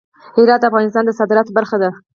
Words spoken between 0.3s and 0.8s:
هرات د